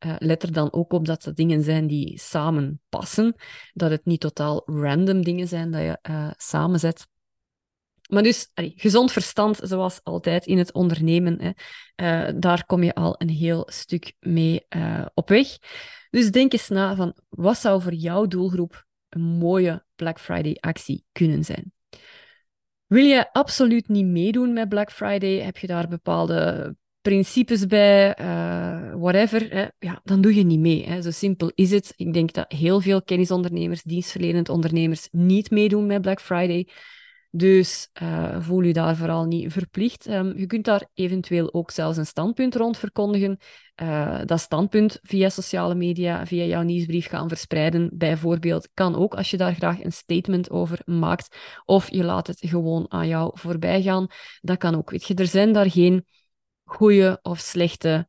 Uh, 0.06 0.14
let 0.18 0.42
er 0.42 0.52
dan 0.52 0.72
ook 0.72 0.92
op 0.92 1.06
dat 1.06 1.22
dat 1.22 1.36
dingen 1.36 1.62
zijn 1.62 1.86
die 1.86 2.18
samen 2.18 2.80
passen. 2.88 3.34
Dat 3.72 3.90
het 3.90 4.04
niet 4.04 4.20
totaal 4.20 4.62
random 4.64 5.24
dingen 5.24 5.48
zijn 5.48 5.70
dat 5.70 5.80
je 5.80 5.98
uh, 6.10 6.30
samenzet. 6.36 7.06
Maar 8.08 8.22
dus, 8.22 8.50
gezond 8.54 9.12
verstand, 9.12 9.58
zoals 9.62 10.00
altijd 10.02 10.46
in 10.46 10.58
het 10.58 10.72
ondernemen, 10.72 11.42
hè, 11.42 11.50
uh, 12.28 12.34
daar 12.40 12.66
kom 12.66 12.82
je 12.82 12.94
al 12.94 13.14
een 13.18 13.28
heel 13.28 13.66
stuk 13.70 14.14
mee 14.20 14.66
op 15.14 15.28
weg. 15.28 15.56
Dus 16.10 16.30
denk 16.30 16.52
eens 16.52 16.68
na 16.68 16.94
van, 16.94 17.14
wat 17.28 17.58
zou 17.58 17.82
voor 17.82 17.94
jouw 17.94 18.26
doelgroep 18.26 18.85
een 19.16 19.38
mooie 19.38 19.84
Black 19.94 20.20
Friday 20.20 20.56
actie 20.60 21.04
kunnen 21.12 21.44
zijn. 21.44 21.72
Wil 22.86 23.04
je 23.04 23.32
absoluut 23.32 23.88
niet 23.88 24.06
meedoen 24.06 24.52
met 24.52 24.68
Black 24.68 24.92
Friday? 24.92 25.40
Heb 25.40 25.56
je 25.56 25.66
daar 25.66 25.88
bepaalde 25.88 26.74
principes 27.00 27.66
bij, 27.66 28.18
uh, 28.20 28.94
whatever, 28.94 29.54
hè? 29.54 29.66
Ja, 29.78 30.00
dan 30.04 30.20
doe 30.20 30.34
je 30.34 30.44
niet 30.44 30.60
mee. 30.60 30.86
Hè? 30.86 31.02
Zo 31.02 31.10
simpel 31.10 31.52
is 31.54 31.70
het. 31.70 31.92
Ik 31.96 32.12
denk 32.12 32.32
dat 32.32 32.52
heel 32.52 32.80
veel 32.80 33.02
kennisondernemers, 33.02 33.82
dienstverlenend 33.82 34.48
ondernemers 34.48 35.08
niet 35.10 35.50
meedoen 35.50 35.86
met 35.86 36.00
Black 36.00 36.20
Friday. 36.20 36.68
Dus 37.36 37.88
uh, 38.02 38.40
voel 38.40 38.60
je 38.60 38.72
daar 38.72 38.96
vooral 38.96 39.24
niet 39.24 39.52
verplicht. 39.52 40.08
Um, 40.08 40.38
je 40.38 40.46
kunt 40.46 40.64
daar 40.64 40.88
eventueel 40.94 41.54
ook 41.54 41.70
zelfs 41.70 41.98
een 41.98 42.06
standpunt 42.06 42.54
rond 42.54 42.78
verkondigen. 42.78 43.38
Uh, 43.82 44.20
dat 44.24 44.40
standpunt 44.40 44.98
via 45.02 45.28
sociale 45.28 45.74
media, 45.74 46.26
via 46.26 46.44
jouw 46.44 46.62
nieuwsbrief 46.62 47.08
gaan 47.08 47.28
verspreiden, 47.28 47.90
bijvoorbeeld, 47.94 48.68
kan 48.74 48.96
ook 48.96 49.14
als 49.14 49.30
je 49.30 49.36
daar 49.36 49.54
graag 49.54 49.82
een 49.82 49.92
statement 49.92 50.50
over 50.50 50.80
maakt. 50.84 51.36
Of 51.64 51.90
je 51.90 52.04
laat 52.04 52.26
het 52.26 52.38
gewoon 52.40 52.86
aan 52.88 53.08
jou 53.08 53.30
voorbij 53.38 53.82
gaan. 53.82 54.06
Dat 54.40 54.58
kan 54.58 54.76
ook. 54.76 54.90
Weet 54.90 55.06
je, 55.06 55.14
er 55.14 55.26
zijn 55.26 55.52
daar 55.52 55.70
geen 55.70 56.06
goede 56.64 57.18
of 57.22 57.38
slechte 57.38 58.06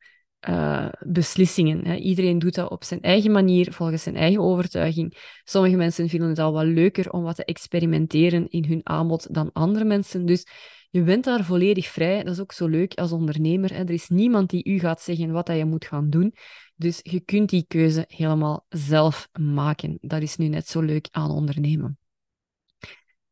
uh, 0.50 0.88
beslissingen. 1.00 1.86
Hè. 1.86 1.96
Iedereen 1.96 2.40
doet 2.40 2.56
dat 2.56 2.70
op 2.70 2.84
zijn 2.84 3.02
eigen 3.02 3.32
manier, 3.32 3.74
volgens 3.74 4.04
zijn 4.04 4.16
eigen 4.16 4.42
overtuiging. 4.42 5.40
Sommige 5.44 5.76
mensen 5.76 6.10
vinden 6.10 6.30
het 6.30 6.40
al 6.40 6.54
wat 6.54 6.66
leuker 6.66 7.12
om 7.12 7.24
wat 7.24 7.36
te 7.36 7.46
experimenteren 7.46 8.50
in 8.50 8.66
hun 8.66 8.82
aanbod 8.84 9.34
dan 9.34 9.50
andere 9.54 9.86
mensen. 9.86 10.26
Dus 10.26 10.46
je 10.90 11.04
bent 11.04 11.24
daar 11.24 11.44
volledig 11.44 11.88
vrij. 11.88 12.24
Dat 12.24 12.34
is 12.34 12.40
ook 12.40 12.52
zo 12.52 12.68
leuk 12.68 12.94
als 12.94 13.12
ondernemer. 13.12 13.74
Hè. 13.74 13.80
Er 13.80 13.90
is 13.90 14.08
niemand 14.08 14.50
die 14.50 14.64
u 14.64 14.80
gaat 14.80 15.02
zeggen 15.02 15.32
wat 15.32 15.48
je 15.48 15.66
moet 15.66 15.86
gaan 15.86 16.10
doen. 16.10 16.34
Dus 16.76 17.00
je 17.04 17.20
kunt 17.20 17.50
die 17.50 17.66
keuze 17.68 18.06
helemaal 18.08 18.66
zelf 18.70 19.30
maken. 19.40 19.98
Dat 20.02 20.22
is 20.22 20.38
nu 20.38 20.48
net 20.48 20.68
zo 20.68 20.82
leuk 20.82 21.08
aan 21.12 21.32
ondernemen. 21.32 21.98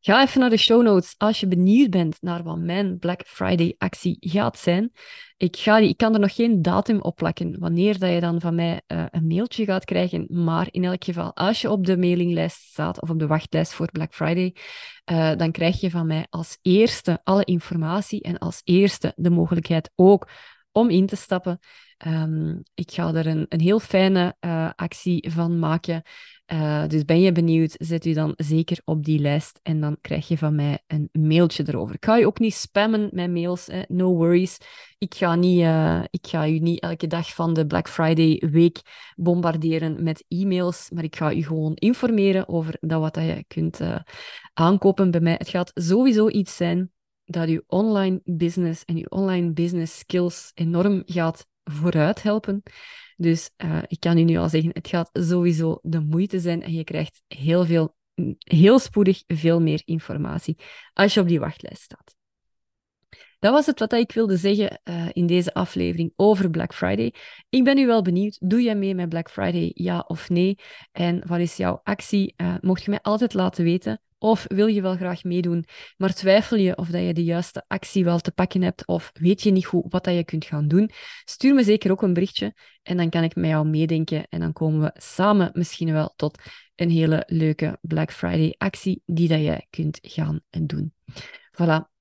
Ga 0.06 0.22
even 0.22 0.40
naar 0.40 0.50
de 0.50 0.56
show 0.56 0.82
notes 0.82 1.14
als 1.18 1.40
je 1.40 1.46
benieuwd 1.46 1.90
bent 1.90 2.16
naar 2.20 2.42
wat 2.42 2.58
mijn 2.58 2.98
Black 2.98 3.22
Friday 3.26 3.74
actie 3.78 4.16
gaat 4.20 4.58
zijn. 4.58 4.92
Ik, 5.36 5.56
ga 5.56 5.78
die, 5.78 5.88
ik 5.88 5.96
kan 5.96 6.14
er 6.14 6.20
nog 6.20 6.34
geen 6.34 6.62
datum 6.62 7.00
op 7.00 7.16
plakken 7.16 7.58
wanneer 7.58 7.98
dat 7.98 8.10
je 8.10 8.20
dan 8.20 8.40
van 8.40 8.54
mij 8.54 8.82
uh, 8.88 9.04
een 9.10 9.26
mailtje 9.26 9.64
gaat 9.64 9.84
krijgen. 9.84 10.26
Maar 10.28 10.68
in 10.70 10.84
elk 10.84 11.04
geval, 11.04 11.34
als 11.34 11.60
je 11.60 11.70
op 11.70 11.86
de 11.86 11.98
mailinglijst 11.98 12.56
staat 12.56 13.00
of 13.02 13.10
op 13.10 13.18
de 13.18 13.26
wachtlijst 13.26 13.72
voor 13.72 13.90
Black 13.90 14.14
Friday, 14.14 14.54
uh, 15.12 15.32
dan 15.36 15.50
krijg 15.50 15.80
je 15.80 15.90
van 15.90 16.06
mij 16.06 16.26
als 16.30 16.58
eerste 16.62 17.20
alle 17.24 17.44
informatie 17.44 18.22
en 18.22 18.38
als 18.38 18.60
eerste 18.64 19.12
de 19.16 19.30
mogelijkheid 19.30 19.90
ook 19.94 20.28
om 20.72 20.90
in 20.90 21.06
te 21.06 21.16
stappen. 21.16 21.58
Um, 22.06 22.62
ik 22.74 22.90
ga 22.90 23.14
er 23.14 23.26
een, 23.26 23.46
een 23.48 23.60
heel 23.60 23.78
fijne 23.78 24.36
uh, 24.40 24.70
actie 24.74 25.30
van 25.30 25.58
maken. 25.58 26.02
Uh, 26.52 26.86
dus 26.86 27.04
ben 27.04 27.20
je 27.20 27.32
benieuwd, 27.32 27.74
zet 27.78 28.04
u 28.04 28.12
dan 28.12 28.32
zeker 28.36 28.80
op 28.84 29.04
die 29.04 29.18
lijst 29.18 29.60
en 29.62 29.80
dan 29.80 29.96
krijg 30.00 30.28
je 30.28 30.38
van 30.38 30.54
mij 30.54 30.82
een 30.86 31.08
mailtje 31.12 31.64
erover. 31.66 31.94
Ik 31.94 32.04
ga 32.04 32.16
je 32.16 32.26
ook 32.26 32.38
niet 32.38 32.54
spammen 32.54 33.08
met 33.12 33.30
mails, 33.30 33.66
hè. 33.66 33.82
no 33.88 34.14
worries. 34.14 34.58
Ik 34.98 35.14
ga, 35.14 35.34
niet, 35.34 35.60
uh, 35.60 36.02
ik 36.10 36.26
ga 36.26 36.48
u 36.48 36.58
niet 36.58 36.80
elke 36.80 37.06
dag 37.06 37.34
van 37.34 37.54
de 37.54 37.66
Black 37.66 37.88
Friday 37.88 38.42
week 38.50 38.80
bombarderen 39.14 40.02
met 40.02 40.24
e-mails, 40.28 40.90
maar 40.90 41.04
ik 41.04 41.16
ga 41.16 41.32
u 41.32 41.42
gewoon 41.42 41.74
informeren 41.74 42.48
over 42.48 42.76
dat 42.80 43.00
wat 43.00 43.14
je 43.14 43.44
kunt 43.46 43.80
aankopen 44.52 45.10
bij 45.10 45.20
mij. 45.20 45.34
Het 45.38 45.48
gaat 45.48 45.70
sowieso 45.74 46.28
iets 46.28 46.56
zijn 46.56 46.90
dat 47.24 47.48
uw 47.48 47.62
online 47.66 48.20
business 48.24 48.84
en 48.84 48.96
uw 48.96 49.06
online 49.08 49.52
business 49.52 49.98
skills 49.98 50.50
enorm 50.54 51.02
gaat 51.06 51.46
vooruit 51.70 52.22
helpen. 52.22 52.62
Dus 53.16 53.50
uh, 53.64 53.78
ik 53.86 54.00
kan 54.00 54.18
u 54.18 54.22
nu 54.22 54.36
al 54.36 54.48
zeggen, 54.48 54.70
het 54.72 54.88
gaat 54.88 55.10
sowieso 55.12 55.78
de 55.82 56.00
moeite 56.00 56.40
zijn 56.40 56.62
en 56.62 56.72
je 56.72 56.84
krijgt 56.84 57.22
heel 57.26 57.64
veel, 57.64 57.96
heel 58.38 58.78
spoedig 58.78 59.22
veel 59.26 59.60
meer 59.60 59.82
informatie 59.84 60.56
als 60.92 61.14
je 61.14 61.20
op 61.20 61.28
die 61.28 61.40
wachtlijst 61.40 61.82
staat. 61.82 62.14
Dat 63.38 63.52
was 63.52 63.66
het 63.66 63.78
wat 63.78 63.92
ik 63.92 64.12
wilde 64.12 64.36
zeggen 64.36 64.80
uh, 64.84 65.06
in 65.12 65.26
deze 65.26 65.54
aflevering 65.54 66.12
over 66.16 66.50
Black 66.50 66.74
Friday. 66.74 67.14
Ik 67.48 67.64
ben 67.64 67.76
nu 67.76 67.86
wel 67.86 68.02
benieuwd, 68.02 68.36
doe 68.40 68.62
jij 68.62 68.76
mee 68.76 68.94
met 68.94 69.08
Black 69.08 69.30
Friday, 69.30 69.70
ja 69.74 70.04
of 70.06 70.28
nee? 70.28 70.58
En 70.92 71.26
wat 71.26 71.38
is 71.38 71.56
jouw 71.56 71.80
actie? 71.82 72.34
Uh, 72.36 72.54
mocht 72.60 72.84
je 72.84 72.90
mij 72.90 73.00
altijd 73.02 73.34
laten 73.34 73.64
weten. 73.64 74.00
Of 74.18 74.44
wil 74.48 74.66
je 74.66 74.82
wel 74.82 74.96
graag 74.96 75.24
meedoen, 75.24 75.64
maar 75.96 76.14
twijfel 76.14 76.56
je 76.56 76.76
of 76.76 76.88
dat 76.88 77.02
je 77.02 77.14
de 77.14 77.24
juiste 77.24 77.64
actie 77.66 78.04
wel 78.04 78.18
te 78.18 78.32
pakken 78.32 78.62
hebt, 78.62 78.86
of 78.86 79.10
weet 79.12 79.42
je 79.42 79.50
niet 79.50 79.66
goed 79.66 79.84
wat 79.88 80.04
dat 80.04 80.14
je 80.14 80.24
kunt 80.24 80.44
gaan 80.44 80.68
doen? 80.68 80.90
Stuur 81.24 81.54
me 81.54 81.64
zeker 81.64 81.90
ook 81.90 82.02
een 82.02 82.12
berichtje 82.12 82.54
en 82.82 82.96
dan 82.96 83.10
kan 83.10 83.22
ik 83.22 83.34
met 83.34 83.50
jou 83.50 83.66
meedenken 83.68 84.26
en 84.28 84.40
dan 84.40 84.52
komen 84.52 84.80
we 84.80 85.00
samen 85.00 85.50
misschien 85.52 85.92
wel 85.92 86.12
tot 86.16 86.38
een 86.74 86.90
hele 86.90 87.22
leuke 87.26 87.78
Black 87.80 88.12
Friday 88.12 88.54
actie 88.58 89.02
die 89.06 89.28
dat 89.28 89.40
jij 89.40 89.66
kunt 89.70 89.98
gaan 90.02 90.40
doen. 90.50 90.94
Voilà, 91.52 91.94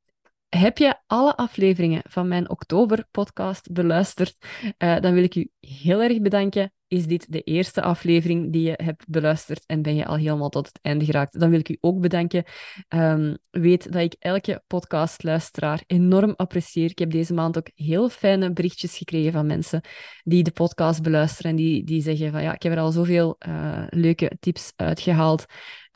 heb 0.50 0.77
je 0.77 1.00
alle 1.07 1.38
afleveringen 1.38 2.01
van 2.10 2.27
mijn 2.27 2.50
oktober-podcast 2.50 3.72
beluisterd? 3.72 4.36
Uh, 4.77 5.00
dan 5.00 5.13
wil 5.13 5.24
ik 5.24 5.36
u 5.36 5.50
heel 5.60 6.01
erg 6.01 6.22
bedanken. 6.22 6.74
Is 6.88 7.08
dit 7.08 7.32
de 7.32 7.42
eerste 7.42 7.82
aflevering 7.82 8.51
die 8.51 8.62
je 8.62 8.80
hebt 8.84 9.08
beluisterd 9.08 9.63
en 9.65 9.82
ben 9.82 9.96
je 9.96 10.06
al 10.06 10.15
helemaal 10.15 10.50
tot 10.50 10.68
het 10.68 10.80
einde 10.82 11.06
geraakt? 11.06 11.39
Dan 11.39 11.50
wil 11.50 11.60
ik 11.60 11.70
u 11.70 11.77
ook 11.80 12.00
bedanken. 12.00 12.44
Um, 12.89 13.38
weet 13.51 13.92
dat 13.92 14.01
ik 14.01 14.15
elke 14.20 14.63
podcastluisteraar 14.68 15.84
enorm 15.88 16.34
apprecieer. 16.36 16.89
Ik 16.89 17.00
heb 17.00 17.12
deze 17.12 17.34
maand 17.34 17.58
ook 17.58 17.70
heel 17.75 18.10
fijne 18.10 18.54
berichtjes 18.54 18.98
gekregen 18.98 19.32
van 19.32 19.46
mensen 19.46 19.82
die 20.24 20.44
de 20.44 20.51
podcast 20.51 21.01
beluisteren 21.01 21.51
en 21.51 21.58
die, 21.58 21.84
die 21.84 22.01
zeggen 22.01 22.32
van 22.32 22.42
ja, 22.42 22.54
ik 22.54 22.63
heb 22.63 22.72
er 22.72 22.80
al 22.80 22.92
zoveel 22.92 23.36
uh, 23.48 23.84
leuke 23.89 24.38
tips 24.39 24.74
uitgehaald. 24.75 25.46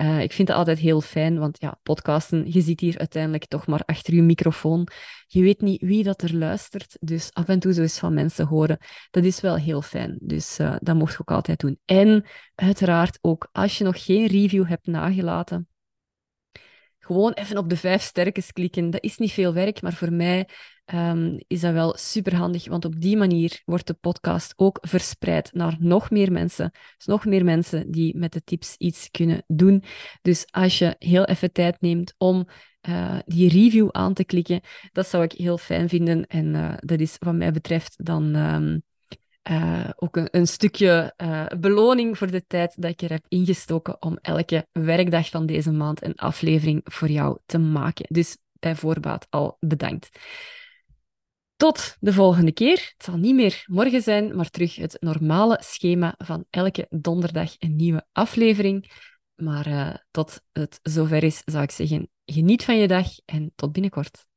Uh, 0.01 0.21
ik 0.21 0.31
vind 0.33 0.47
het 0.47 0.57
altijd 0.57 0.79
heel 0.79 1.01
fijn, 1.01 1.39
want 1.39 1.61
ja, 1.61 1.79
podcasten, 1.83 2.51
je 2.51 2.61
zit 2.61 2.79
hier 2.79 2.97
uiteindelijk 2.97 3.45
toch 3.45 3.67
maar 3.67 3.81
achter 3.85 4.13
je 4.13 4.21
microfoon. 4.21 4.87
Je 5.27 5.41
weet 5.41 5.61
niet 5.61 5.81
wie 5.81 6.03
dat 6.03 6.21
er 6.21 6.35
luistert, 6.35 6.97
dus 6.99 7.29
af 7.33 7.47
en 7.47 7.59
toe 7.59 7.73
zo 7.73 7.81
eens 7.81 7.99
van 7.99 8.13
mensen 8.13 8.45
horen, 8.47 8.77
dat 9.11 9.23
is 9.23 9.41
wel 9.41 9.55
heel 9.55 9.81
fijn. 9.81 10.17
Dus 10.21 10.59
uh, 10.59 10.75
dat 10.79 10.95
mocht 10.95 11.11
je 11.11 11.19
ook 11.21 11.31
altijd 11.31 11.59
doen. 11.59 11.79
En 11.85 12.25
uiteraard 12.55 13.19
ook, 13.21 13.49
als 13.51 13.77
je 13.77 13.83
nog 13.83 14.05
geen 14.05 14.27
review 14.27 14.67
hebt 14.67 14.87
nagelaten, 14.87 15.67
gewoon 17.09 17.33
even 17.33 17.57
op 17.57 17.69
de 17.69 17.77
vijf 17.77 18.01
sterkens 18.01 18.51
klikken. 18.51 18.89
Dat 18.89 19.03
is 19.03 19.17
niet 19.17 19.31
veel 19.31 19.53
werk, 19.53 19.81
maar 19.81 19.93
voor 19.93 20.13
mij 20.13 20.47
um, 20.93 21.39
is 21.47 21.61
dat 21.61 21.73
wel 21.73 21.97
super 21.97 22.35
handig, 22.35 22.67
want 22.67 22.85
op 22.85 23.01
die 23.01 23.17
manier 23.17 23.61
wordt 23.65 23.87
de 23.87 23.93
podcast 23.93 24.53
ook 24.55 24.77
verspreid 24.81 25.53
naar 25.53 25.75
nog 25.79 26.09
meer 26.09 26.31
mensen. 26.31 26.71
Dus 26.97 27.05
nog 27.05 27.25
meer 27.25 27.43
mensen 27.43 27.91
die 27.91 28.17
met 28.17 28.33
de 28.33 28.43
tips 28.43 28.75
iets 28.77 29.09
kunnen 29.11 29.43
doen. 29.47 29.83
Dus 30.21 30.45
als 30.51 30.77
je 30.77 30.95
heel 30.99 31.25
even 31.25 31.51
tijd 31.51 31.81
neemt 31.81 32.13
om 32.17 32.47
uh, 32.89 33.19
die 33.25 33.49
review 33.49 33.87
aan 33.91 34.13
te 34.13 34.23
klikken, 34.23 34.61
dat 34.91 35.07
zou 35.07 35.23
ik 35.23 35.31
heel 35.31 35.57
fijn 35.57 35.89
vinden. 35.89 36.27
En 36.27 36.45
uh, 36.45 36.73
dat 36.79 36.99
is 36.99 37.15
wat 37.19 37.35
mij 37.35 37.51
betreft 37.51 38.05
dan 38.05 38.35
um, 38.35 38.83
uh, 39.49 39.89
ook 39.95 40.19
een, 40.31 40.47
stukje 40.47 41.13
uh, 41.17 41.45
beloning 41.59 42.17
voor 42.17 42.31
de 42.31 42.45
tijd 42.47 42.81
dat 42.81 42.91
ik 42.91 43.01
er 43.01 43.09
heb 43.09 43.25
ingestoken 43.27 44.01
om 44.01 44.17
elke 44.21 44.67
werkdag 44.71 45.29
van 45.29 45.45
deze 45.45 45.71
maand 45.71 46.03
een 46.03 46.15
aflevering 46.15 46.81
voor 46.83 47.09
jou 47.09 47.37
te 47.45 47.57
maken. 47.57 48.05
Dus 48.09 48.37
bij 48.59 48.75
voorbaat 48.75 49.27
al 49.29 49.57
bedankt. 49.59 50.09
Tot 51.55 51.97
de 51.99 52.13
volgende 52.13 52.51
keer. 52.51 52.93
Het 52.97 53.03
zal 53.03 53.17
niet 53.17 53.35
meer 53.35 53.63
morgen 53.65 54.01
zijn, 54.01 54.35
maar 54.35 54.49
terug 54.49 54.75
het 54.75 54.97
normale 54.99 55.57
schema 55.61 56.15
van 56.17 56.45
elke 56.49 56.85
donderdag 56.89 57.55
een 57.57 57.75
nieuwe 57.75 58.05
aflevering. 58.11 58.91
Maar 59.35 59.67
uh, 59.67 59.95
tot 60.11 60.41
het 60.51 60.79
zover 60.83 61.23
is, 61.23 61.41
zou 61.45 61.63
ik 61.63 61.71
zeggen, 61.71 62.09
geniet 62.25 62.63
van 62.63 62.77
je 62.77 62.87
dag 62.87 63.07
en 63.25 63.51
tot 63.55 63.71
binnenkort. 63.71 64.29